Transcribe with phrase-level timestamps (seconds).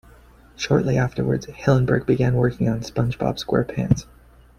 [0.55, 4.07] Shortly afterwards, Hillenburg began working on "SpongeBob SquarePants".